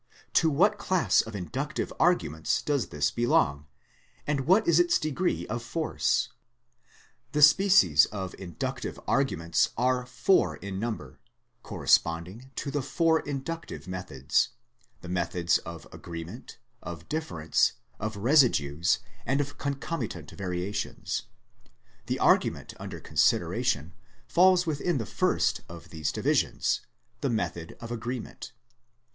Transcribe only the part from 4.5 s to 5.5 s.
is its degree